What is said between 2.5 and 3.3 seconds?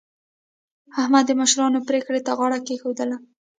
کېښودله.